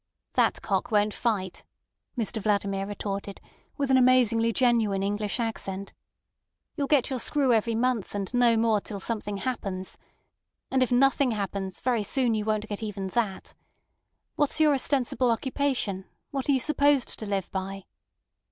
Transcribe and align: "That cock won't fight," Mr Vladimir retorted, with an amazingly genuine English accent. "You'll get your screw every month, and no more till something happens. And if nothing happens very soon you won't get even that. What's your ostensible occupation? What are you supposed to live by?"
"That 0.33 0.63
cock 0.63 0.89
won't 0.89 1.13
fight," 1.13 1.63
Mr 2.17 2.41
Vladimir 2.41 2.87
retorted, 2.87 3.39
with 3.77 3.91
an 3.91 3.97
amazingly 3.97 4.51
genuine 4.51 5.03
English 5.03 5.39
accent. 5.39 5.93
"You'll 6.75 6.87
get 6.87 7.11
your 7.11 7.19
screw 7.19 7.53
every 7.53 7.75
month, 7.75 8.15
and 8.15 8.33
no 8.33 8.57
more 8.57 8.81
till 8.81 8.99
something 8.99 9.37
happens. 9.37 9.99
And 10.71 10.81
if 10.81 10.91
nothing 10.91 11.29
happens 11.29 11.81
very 11.81 12.01
soon 12.01 12.33
you 12.33 12.45
won't 12.45 12.67
get 12.67 12.81
even 12.81 13.09
that. 13.09 13.53
What's 14.37 14.59
your 14.59 14.73
ostensible 14.73 15.29
occupation? 15.29 16.05
What 16.31 16.49
are 16.49 16.53
you 16.53 16.59
supposed 16.59 17.19
to 17.19 17.27
live 17.27 17.51
by?" 17.51 17.85